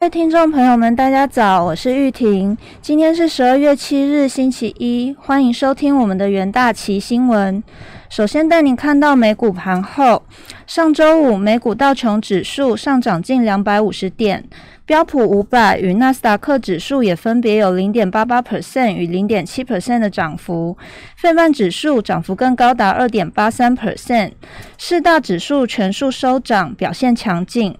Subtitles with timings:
[0.00, 2.56] 各位听众朋友们，大家早，我是玉婷。
[2.80, 7.62] 今天是十二月七日，星期一，欢迎收听我们的元大旗新闻。
[8.08, 10.22] 首先带您看到美股盘后，
[10.66, 14.48] 上周五美股道琼指数上涨近两百五十点，
[14.86, 20.78] 标普五百与纳斯达克指数也分别有零点八八 percent 与零点七 percent 的涨幅，
[21.18, 24.30] 费曼指数涨幅更高达二点八三 percent，
[24.78, 27.76] 四大指数全数收涨，表现强劲。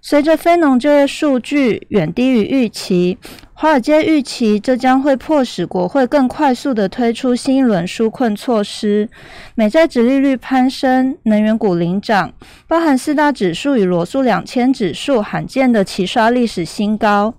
[0.00, 3.18] 随着非农就业数据远低于预期，
[3.54, 9.08] 华尔街预期这将会迫使国会更快速的推出新一轮纾困措施。
[9.54, 12.32] 美债值利率攀升，能源股领涨，
[12.68, 17.34] 包含四大指数与罗素两千指数罕见的齐刷历史新高。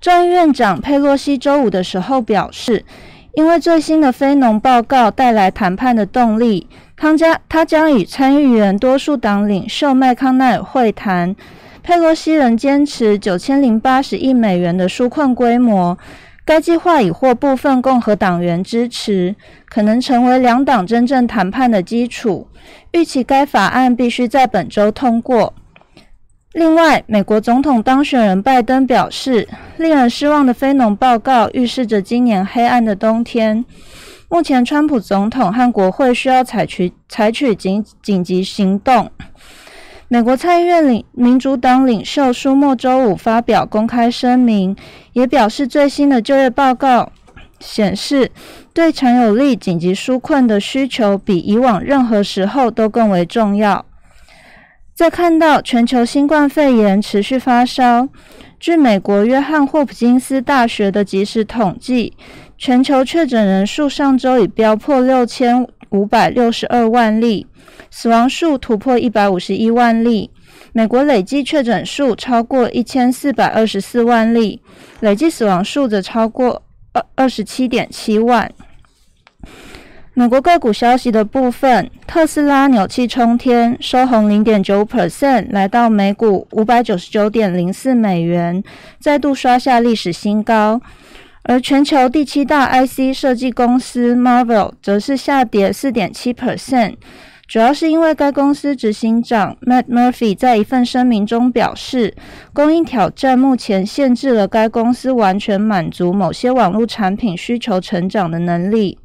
[0.00, 2.84] 众议院长佩洛西周五的时候表示，
[3.34, 6.68] 因为最新的非农报告带来谈判的动力。
[7.00, 11.34] 康加他将与参议员多数党领袖麦康奈尔会谈。
[11.82, 15.96] 佩洛西仍坚持九千零八十亿美元的纾困规模，
[16.44, 19.34] 该计划已获部分共和党员支持，
[19.70, 22.46] 可能成为两党真正谈判的基础。
[22.92, 25.54] 预期该法案必须在本周通过。
[26.52, 33.64] 另外，美国总统当选人拜登表示，令人失望的非农报告预示着今年黑暗的冬天。
[34.32, 39.10] 目前，川普总统和国会需要采取采取紧紧急行动。
[40.06, 44.76] 美国参议院领民主党领袖舒默周五发表公开声明，
[45.14, 47.10] 也表示最新的就业报告
[47.58, 48.30] 显示，
[48.72, 53.84] 对强有力紧急纾困的需求比以往任何时候都更为重要。
[54.94, 58.08] 在看到全球新冠肺炎持续发烧，
[58.60, 62.16] 据美国约翰霍普金斯大学的即时统计。
[62.60, 67.46] 全球确诊人数上周已飙破六千五百六十二万例，
[67.90, 70.30] 死亡数突破一百五十一万例。
[70.74, 74.60] 美国累计确诊数超过一千四百二十四万例，
[75.00, 78.52] 累计死亡数则超过二二十七点七万。
[80.12, 88.62] 美国个股消息的部分，特斯拉扭气冲天，收红零点九 percent，来到每股五百九十九点零四美元，
[89.00, 90.82] 再度刷下历史新高。
[91.44, 96.96] 而全球第七大 IC 设计公司 Marvel 则是下跌四点七 percent，
[97.48, 102.14] 主要是因为该公司执行长 Matt Murphy 在一份声明中表示，
[102.52, 108.98] 供应挑战目前限制了该公司完全满足某些网络产品需求成长的能力。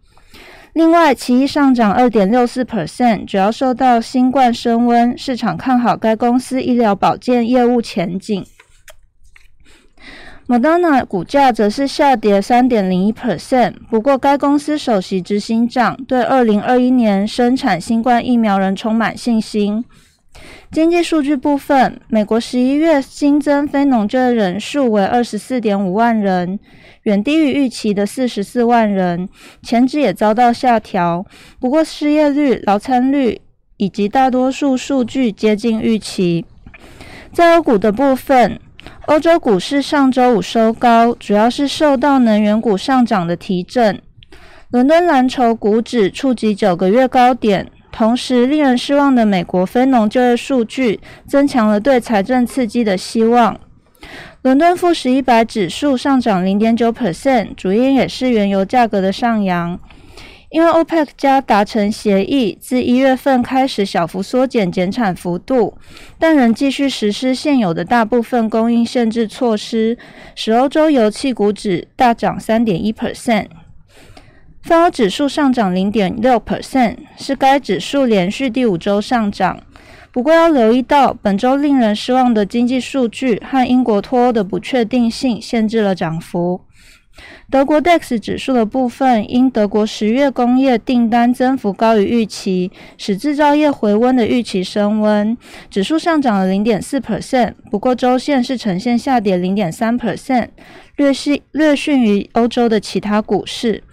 [0.74, 8.46] 另外，奇异上涨二点六四 percent，主要受到新冠升温，市场看好该公司医疗保健业务前景。
[10.48, 19.84] Moderna 股价则是下跌三点零一 percent，不过该公司首席执行长对二零二一年生产新冠疫苗仍充满信心。
[20.72, 26.60] 经济数据部分，美国十一月新增非农就业人数为二十四点五万人，
[27.04, 29.28] 远低于预期的四十四万人，
[29.64, 31.26] 前值也遭到下调。
[31.60, 33.42] 不过失业率、劳参率
[33.78, 36.46] 以及大多数数据接近预期。
[37.34, 38.60] 在欧股的部分。
[39.08, 44.02] 欧洲股市上周五收高，主要是受到能源股上涨的提振。
[44.72, 53.60] 伦敦蓝筹股指触及九个月高点，同时令人失望的美国非农就业数据增强了对财政刺激的希望。
[54.42, 59.80] 伦敦富时一百指数上涨零点九 percent，主因也是原油价格的上扬。
[60.52, 65.78] 因为 OPEC 加达成协议，自一月份开始小幅缩减减产幅度，
[66.18, 69.98] 但仍继续实施现有的大部分供应限制措施，
[70.36, 73.48] 使欧洲油气股指大涨三点一 percent，
[74.62, 79.62] 泛欧指数上涨零点六 percent，是该指数连续第五周上涨。
[80.12, 86.62] 不过要留意到，本周令人失望的经济数据和英国脱欧的不确定性限制了涨幅。
[87.50, 95.38] 德国 DAX 指数的部分，因德国十月工业订单增幅高于预期，使制造业回温的预期升温，
[95.70, 97.54] 指数上涨了零点四 percent。
[97.72, 100.50] 不过周线是呈现下跌零点三 percent，
[100.98, 103.84] 略逊略逊于欧洲的其他股市。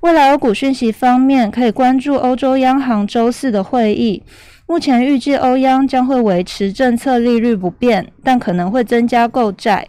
[0.00, 4.22] 未来欧股讯息方面，可以关注欧洲央行周四的会议。
[4.66, 9.88] 目前预计欧央将会维持政策利率不变，但可能会增加购债。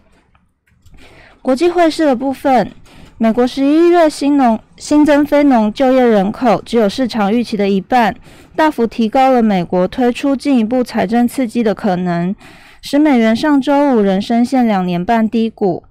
[1.43, 2.71] 国际汇市的部分，
[3.17, 8.15] 美国十一月新农新增非农就业人口只有市场预期的一半，
[8.55, 12.33] 大幅提高了美国推出进一步财政刺激的可能，
[12.81, 15.83] 使美元上周五仍深陷两年半低谷。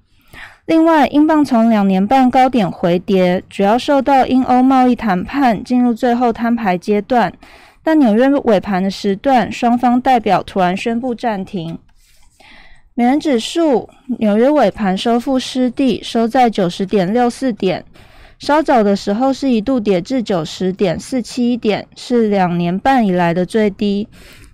[0.64, 7.30] 另外，英镑从两年半高点回跌，主要受到英欧贸易谈判进入最后摊牌阶段，
[7.82, 11.78] 但纽约尾盘的时段，双方代表突然宣布暂停。
[12.94, 17.82] 美元指数纽约尾盘收复失地，收在九十点六四点。
[18.38, 24.06] 稍早的时候是一度跌至九十点四七点，是两年半以来的最低。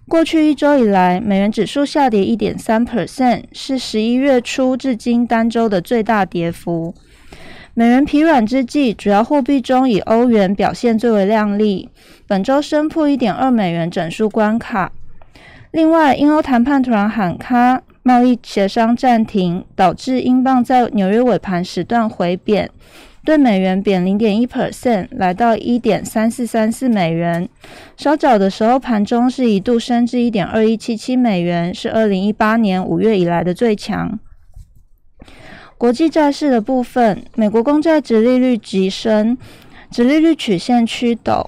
[0.07, 6.95] 过去一周以来，美元指数下跌一点三 percent，是十一月初至今单周的最大跌幅。
[7.75, 11.89] 美元疲软之际，主要货币中以欧元表现最为亮丽，
[12.29, 14.93] 本周升破一点二美元整数关卡。
[15.73, 17.83] 另外，英欧谈判突然喊卡。
[18.09, 22.71] 贸易协商暂停，导致英镑在纽约尾盘时段回贬，
[23.23, 27.47] 对美元贬零点一 percent，来到一点三四三四美元。
[27.99, 34.19] 稍早的时候，盘中是一度升至一点二一七七美元，是二零一八年五月以来的最强。
[35.77, 39.37] 国际债市的部分，美国公债直利率急升，
[39.91, 41.45] 直利率曲线趋陡。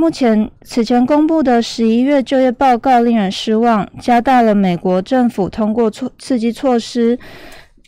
[0.00, 7.18] 目前，此前公布的十一月就业报告令人失望，加大了美国政府通过措刺激措施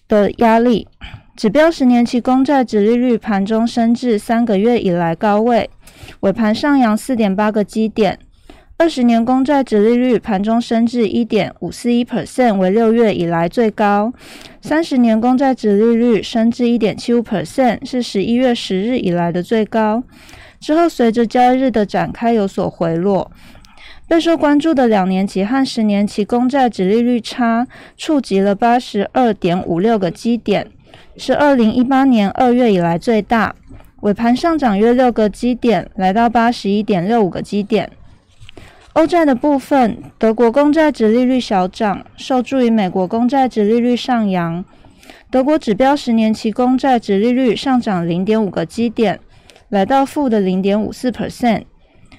[0.06, 0.86] 的压力。
[1.34, 5.70] 指标十年期公债殖利率盘中升至三个月以来高位，
[6.20, 8.18] 尾盘上扬四点八个基点。
[8.76, 14.12] 二十年公债殖利率盘中升至一点五四一 percent，为六月以来最高。
[14.60, 20.02] 三十年公债殖利率升至一点七五 percent，是十一月十日以来的最高。
[20.62, 23.32] 之后，随着交易日的展开有所回落，
[24.06, 27.66] 备受关注的两年期和十年期公债殖利率差
[27.96, 30.70] 触及了八十二点五六个基点，
[31.16, 33.56] 是二零一八年二月以来最大。
[34.02, 37.90] 尾盘上涨约六个基点，来到八十一点六五个基点。
[38.92, 44.64] 欧债的部分，德国公债殖利率小涨，受助于美国公债殖利率上扬。
[45.28, 49.18] 德国指标十年期公债殖利率上涨零点五个基点。
[49.72, 51.62] 来到负的零点五四 percent，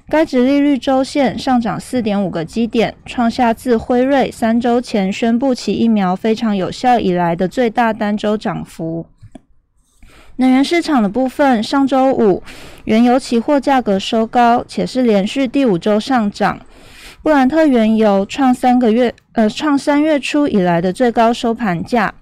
[0.09, 9.05] 该值利率周线上涨四点五个基点，创下自辉瑞三周前宣布其疫苗非常有效以来的最大单周涨幅。
[10.37, 12.41] 能源市场的部分，上周五
[12.85, 16.59] 原油期货价格收高，且是连续第五周上涨，
[17.21, 22.15] 布兰特原油创三个月呃创三月初以来的最高收盘价。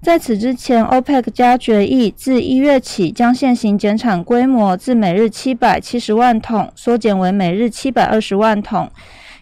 [0.00, 8.88] 在此之前，OPEC 加决议自一月起将现行减产规模自每日七百七十万桶缩减为每日七百二十万桶，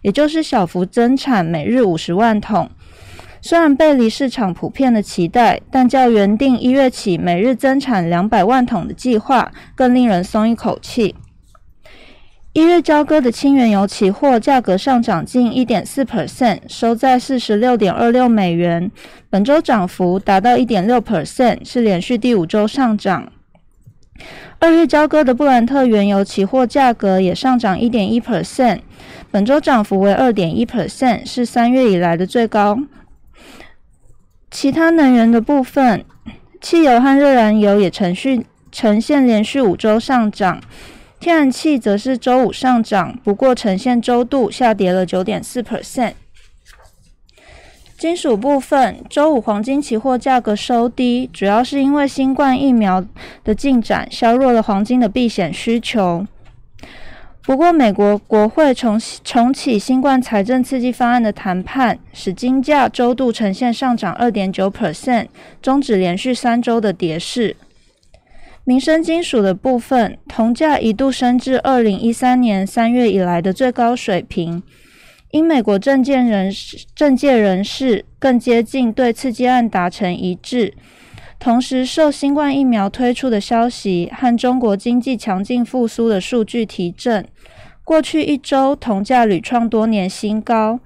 [0.01, 2.71] 也就是小幅增产每日五十万桶。
[3.43, 11.15] 虽然背离市场普遍的期待，但较原定一月起每日增产两百万桶的计划更令人松一口气。
[12.57, 18.91] 一月交割的轻原油期货价格上涨近一点四 percent，收在四十六点二六美元，
[19.29, 23.31] 本周涨幅达到一点六 percent，是连续第五周上涨。
[24.59, 28.79] 二月交割的布兰特原油期货价格也上涨一点一 percent，
[29.31, 32.79] 本周涨幅为二点一 percent，是三月以来的最高。
[34.51, 36.03] 其他能源的部分，
[36.63, 40.63] 汽油和热燃油也呈续呈现连续五周上涨。
[41.27, 46.13] 天然气则是周五上涨，不过呈现周度下跌了九点四 percent。
[47.99, 53.05] 金属部分，周五黄金期货价格收低，主要是因为新冠疫苗
[53.43, 56.25] 的进展削弱了黄金的避险需求。
[57.43, 65.27] 不过，美国国会重重启新冠财政刺激方案的谈判，使金价周度呈现上涨二点九 percent，
[65.61, 67.57] 终止连续三周的跌势。
[68.69, 74.61] 民生金属的部分，铜价一度升至二零一三年三月以来的最高水平。
[75.31, 80.75] 因美国政界人士政界人士更接近对刺激案达成一致，
[81.39, 87.25] 同时受新冠疫苗推出的消息和中国经济强劲复苏的数据提振，
[87.85, 90.81] 过去一周铜价屡创多年新高。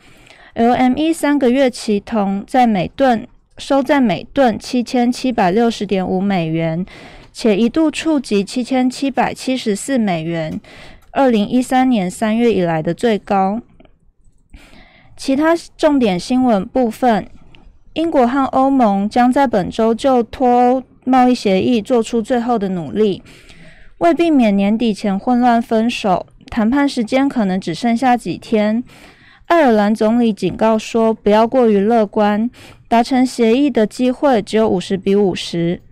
[0.55, 6.85] LME 三个月期铜在每吨收在每吨七千七百六十点五美元。
[7.33, 10.61] 且一度触及七千七百七十四美元，
[11.13, 13.61] 二零一三年三月以来的最高。
[15.17, 17.29] 其他重点新闻部分，
[17.93, 23.23] 英国和欧盟将在本周就脱欧贸易协议做出最后的努力，
[23.99, 28.83] 为避免年底前混乱分手，谈判时间可能只剩下几天。
[29.47, 32.49] 爱尔兰总理警告说，不要过于乐观，
[32.89, 35.83] 达成协议的机会只有五十比五十。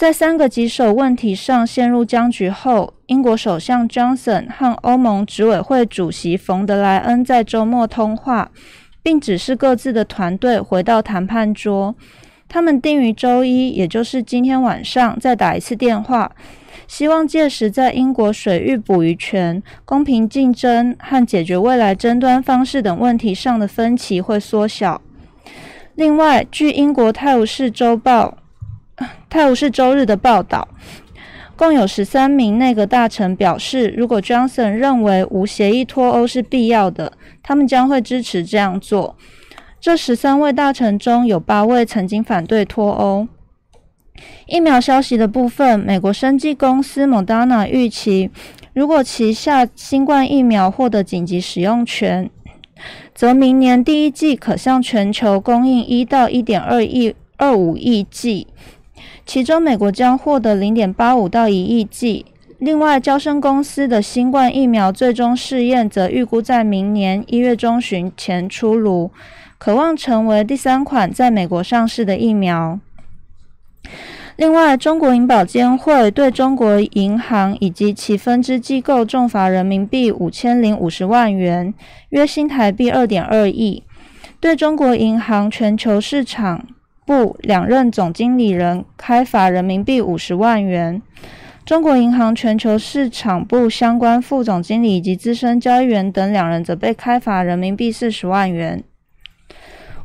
[0.00, 8.50] 在三个棘手问题上陷入僵局后，英国首相 Johnson 和欧盟执委会主席冯德莱恩在周末通话，
[9.02, 11.94] 并指示各自的团队回到谈判桌。
[12.48, 16.32] 他们定于周一，也就是今天晚上再打一次电话，
[16.88, 25.02] 希望届时在英国水域捕鱼权、公平竞争和解决未来争端方式等问题上的分歧会缩小。
[25.94, 28.28] 另外，据英国《泰晤士周报》
[29.28, 30.68] 《泰晤士周日》的报道，
[31.56, 39.16] 共有十三名内阁大臣表示，如果 Johnson 认为无协议脱欧是必要的，他们将会支持这样做。
[39.80, 43.28] 这十三位大臣中有八位曾经反对脱欧。
[44.46, 48.30] 疫苗消息的部分，美国生技公司 Moderna 预期，
[48.74, 52.28] 如果旗下新冠疫苗获得紧急使用权。
[53.14, 58.46] 则明年第一季可向全球供应一到一点二亿二五亿剂，
[59.32, 62.26] 其中美国将获得零点八五到一亿剂。
[62.58, 69.12] 另外，交生公司的新冠疫苗最终试验则预估在明年一月中旬前出炉，
[69.56, 72.80] 渴望成为第三款在美国上市的疫苗。
[74.34, 81.72] 另外，中国银保监会对中国银行以及其分支机构重罚人民币五千零五十万元，
[82.08, 83.84] 约新台币二点二亿；
[84.40, 86.66] 对中国银行全球市场
[87.10, 91.02] 部两任总经理人开罚人民币五十万元，
[91.64, 98.84] 中国银行全球市场部相关副总经理以及资深交易员等两人则被开罚人民币四十万元。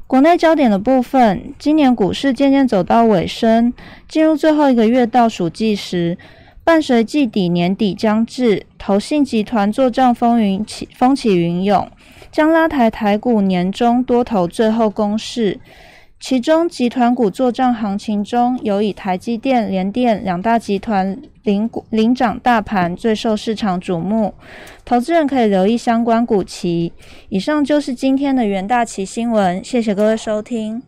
[0.08, 3.72] 国内焦点的部分，今年股市渐渐走到尾声，
[4.08, 6.18] 进入最后一个月倒数计时。
[6.64, 11.88] 伴随季底年底将至，投信集团做账风云起风起云涌，
[12.32, 15.60] 将拉抬台股年中多头最后攻势。
[16.28, 24.34] 其中，集团股作战行情中有以台积电、联电两大集团领股领涨大盘最受市场瞩目，
[24.84, 26.92] 投资人可以留意相关股期。
[27.30, 30.82] 以上就是今天的元大旗新闻，谢谢各位收听。